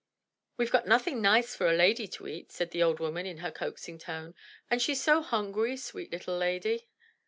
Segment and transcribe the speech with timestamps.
[0.57, 3.51] "We've got nothing nice for a lady to eat," said the old woman in her
[3.51, 4.33] coaxing tone.
[4.67, 6.89] "And she's so hungry, sweet little lady."